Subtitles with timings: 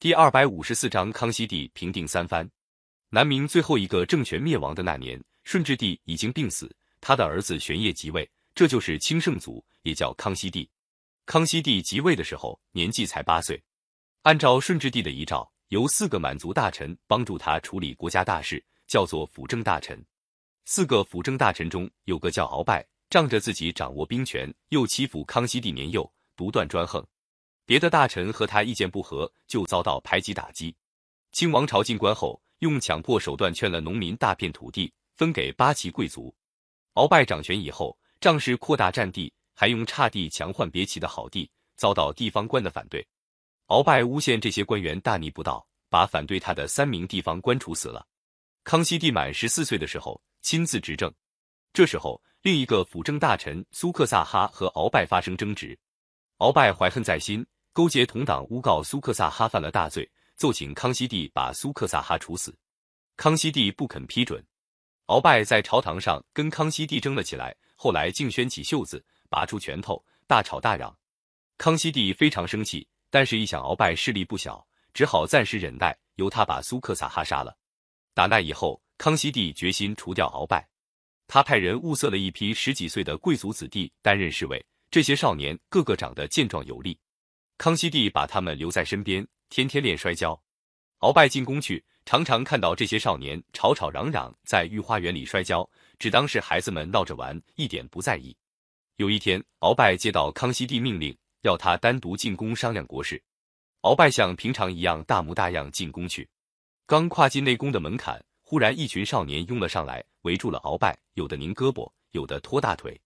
[0.00, 2.50] 第二百五十四章，康熙帝平定三藩。
[3.10, 10.66] 南明最后一个政权灭亡的那年，顺治帝已经病死，他的儿子玄烨即位，这就是清圣祖，也叫康熙帝。
[11.26, 13.62] 康熙帝即位的时候年纪才八岁，
[14.22, 20.02] 按照顺治帝的遗诏，由四个满族大臣帮助他处理国家大事，叫做辅政大臣。
[20.64, 27.06] 四个辅政大臣中有个叫鳌拜，仗着自己掌握兵权，又欺负康熙帝年幼，独断专横。
[27.66, 30.74] 别的大臣和他意见不合，就遭到排挤打击。
[31.32, 36.34] 清王朝进关后，用强迫手段劝了农民大片土地，分给八旗贵族。
[36.94, 43.06] 鳌拜掌权以后，仗势扩大占地，还用差地强换别旗的好地，遭到地方官的反对。
[43.68, 48.04] 鳌拜诬陷这些官员大逆不道，把反对他的三名地方官处死了。
[48.64, 51.12] 康熙帝满十四岁的时候，亲自执政。
[51.72, 55.78] 这时候，另一个辅政大臣苏克萨哈和鳌拜发生争执，
[56.40, 57.46] 鳌拜怀恨在心。
[57.72, 62.52] 勾结同党诬告苏克萨哈犯了大罪，奏请康熙帝把苏克萨哈处死。
[63.16, 64.44] 康熙帝不肯批准，
[65.06, 70.94] 鳌拜在朝堂上跟康熙帝争了起来，后来竟掀起袖子，拔出拳头，大吵大嚷。
[71.58, 77.56] 康熙帝非常生气，但是一想鳌拜势力不小，只好暂时忍耐，由他把苏克萨哈杀了。
[78.14, 80.68] 打那以后，康熙帝决心除掉鳌拜，
[81.28, 86.98] 他派人物色了一批十几岁的贵族子弟担任侍卫，这些少年个个长得健壮有力。
[87.58, 90.42] 康熙帝把他们留在身边，天天练摔跤。
[90.98, 95.68] 鳌拜进宫去，常常看到这些少年吵吵嚷嚷，在御花园里摔跤，
[95.98, 98.36] 只当是孩子们闹着玩，一点不在意。
[98.96, 103.22] 有一天，鳌拜接到康熙帝命令，要他单独进宫商量国事。
[103.82, 106.28] 鳌拜像平常一样大模大样进宫去，
[106.86, 113.00] 刚跨进内宫的门槛，忽然一群少年拥了上来，围住了鳌拜，有的拧胳膊，有的拖大腿。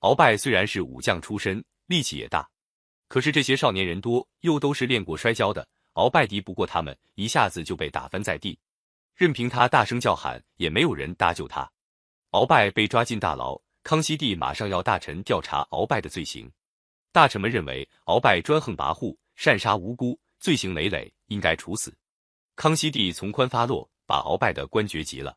[0.00, 1.64] 鳌拜虽然是武将出身。
[1.88, 2.46] 力气也大，
[3.08, 8.58] 可是这些少年人多，又都是练过摔跤的，鳌拜敌不过他们，一下子就被打翻在地。
[9.14, 11.66] 任凭他大声叫喊，也没有人搭救他。
[12.32, 16.52] 鳌拜被抓进大牢，康熙帝马上要大臣调查鳌拜的罪行。
[17.10, 21.96] 大臣们认为鳌拜专横跋扈，擅杀无辜，罪行累累，应该处死。
[22.54, 25.34] 康熙帝从宽发落，把鳌拜的官爵急了。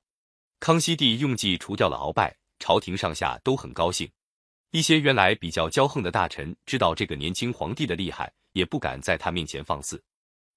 [0.60, 4.12] 康熙帝用计除掉了鳌拜，朝廷上下都很高兴。
[4.72, 10.02] 一些原来比较骄横的大臣知道这个年轻皇帝的厉害，也不敢在他面前放肆。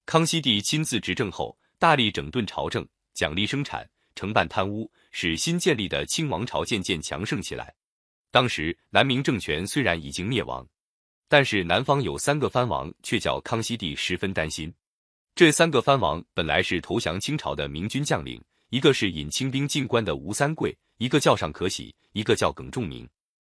[0.05, 7.73] 康熙帝亲自执政后，大力整顿朝政，奖励生产，惩办贪污，使新建立的清王朝渐渐强盛起来。
[8.31, 10.65] 当时南明政权虽然已经灭亡，
[11.27, 14.73] 但是南方有三个藩王，却叫康熙帝十分担心。
[15.35, 23.05] 这三个藩王本来是投降清朝的明军将领，一个是引清兵进关的吴三桂，一个叫尚可喜，一个叫耿仲明。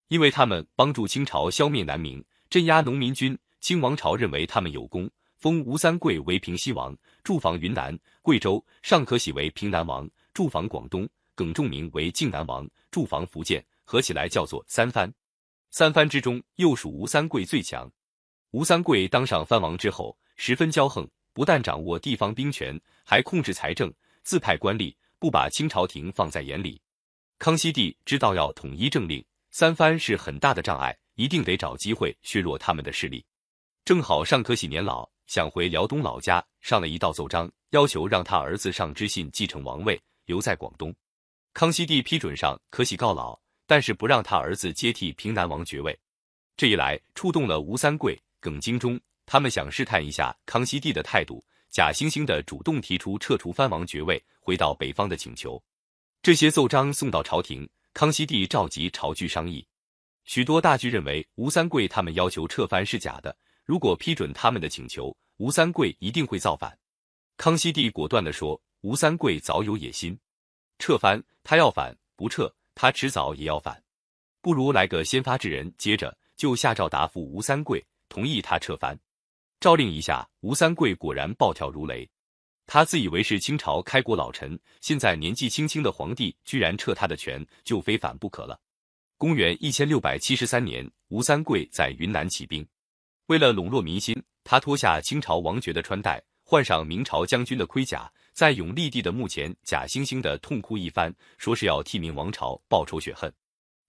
[0.07, 13.65] 因为他们帮助清朝消灭南明，镇压农民军，清王朝认为他们有功，封吴三桂为平西王，驻防云南、贵州；尚可喜为平南王，驻防广东；耿仲明为靖南王，驻防福建。
[13.87, 15.13] 合起来叫做三藩。
[15.69, 17.87] 三藩之中，又属吴三桂最强。
[18.49, 26.81] 吴三桂当上藩王之后，十分骄横，不但掌握地方兵权，还控制财政，自派官吏，不把清朝廷放在眼里。
[27.37, 29.23] 康熙帝知道要统一政令。
[29.57, 33.23] 三藩是很大的障碍，一定得找机会削弱他们的势力。
[33.85, 40.93] 正好尚可喜年老，想回辽东老家，上了一道奏章，要求让他儿子尚之信继承王位，留在广东。
[41.53, 45.97] 康熙帝批准上可喜告老，但是不让他儿子接替平南王爵位。
[46.57, 55.63] 这一来，触动了吴三桂、耿精忠，他们想试探一下康熙帝的态度，假惺惺的主动提出撤除藩王爵位，回到北方的请求。
[56.21, 57.65] 这些奏章送到朝廷。
[57.95, 59.65] 康熙帝召集朝局商议，
[60.25, 63.33] 许多大局认为吴三桂他们要求撤藩是假的，
[63.63, 66.77] 如果批准他们的请求，吴三桂一定会造反。
[67.37, 70.19] 康熙帝果断地说：“吴三桂早有野心，
[70.77, 73.81] 撤藩他要反，不撤他迟早也要反，
[74.41, 78.99] 不如来个先发制人。”接着就下诏答复吴三桂，同意他撤藩。
[79.61, 82.05] 诏令一下，吴三桂果然暴跳如雷。
[82.67, 88.59] 他自以为是清朝开国老臣，现在年纪轻轻的皇帝居然撤他的权，就非反不可了。
[89.17, 92.67] 公元一千六百七十三年，吴三桂在云南起兵，
[93.27, 103.31] 为了笼络民心，他脱下清朝王爵的穿戴，换上明朝将军的盔甲，在永历帝的墓前假惺惺的痛哭一番，说是要替明王朝报仇雪恨。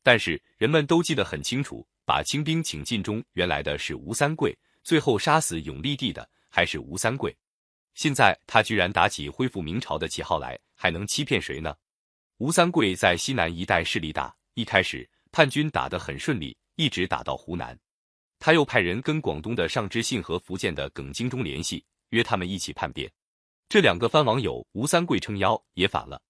[0.03, 7.37] 但是人们都记得很清楚，把清兵请进中，原来的是吴三桂，最后杀死永历帝的还是吴三桂。
[7.97, 11.75] 现在他居然打起恢复明朝的旗号来，还能欺骗谁呢？
[12.37, 17.77] 吴三桂在西南一带势力大，一开始叛军打得很顺利，一直打到湖南。
[18.39, 23.11] 他又派人跟广东的尚之信和福建的耿精忠联系，约他们一起叛变。
[23.67, 26.21] 这两个藩王友吴三桂撑腰也反了。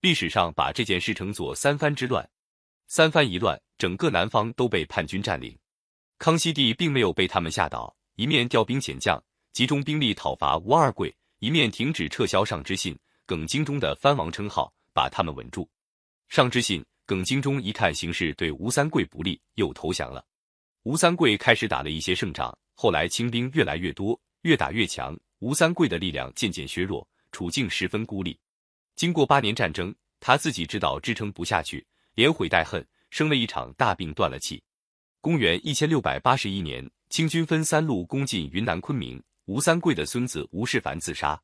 [0.00, 2.30] 历史上把这件事称作三藩之乱。
[2.86, 5.58] 三藩一乱，整个南方都被叛军占领。
[6.18, 9.20] 康熙帝并没有被他们吓倒，一面调兵遣将，
[9.56, 12.94] 集中兵力讨伐吴二桂，一面停止撤销尚之信、
[13.24, 15.66] 耿精忠的藩王称号，把他们稳住。
[16.28, 16.84] 尚之信。
[17.06, 20.22] 耿精忠一看形势对吴三桂不利，又投降了。
[20.82, 28.38] 吴三桂开始打了一些胜仗，后来清兵越来越多，越打越强，吴三桂的力量渐渐削弱，处境十分孤立。
[28.94, 31.82] 经过八年战争，他自己知道支撑不下去，
[32.14, 34.62] 连悔带恨，生了一场大病，断了气。
[35.22, 41.40] 公元一千六百八十一年，清军分三路攻进云南昆明，吴三桂的孙子吴世凡自杀。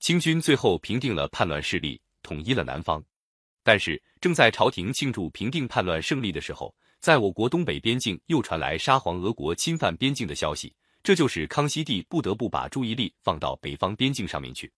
[0.00, 3.02] 清军最后平定了叛乱势力，统一了南方。
[3.62, 14.72] 但是，正在朝廷庆祝平定叛乱胜利的时候，在我国东北边境又传来沙皇俄国侵犯边境的消息，这就使康熙帝不得不把注意力放到北方边境上面去。